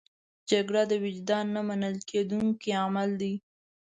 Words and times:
جګړه 0.51 0.83
د 0.91 0.93
وجدان 1.05 1.45
نه 1.55 1.61
منل 1.67 1.95
کېدونکی 2.09 2.71
عمل 2.83 3.09
دی 3.21 3.33